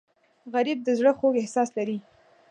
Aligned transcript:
غریب 0.53 0.79
د 0.83 0.89
زړه 0.99 1.11
خوږ 1.17 1.33
احساس 1.39 1.69
لري 1.77 1.97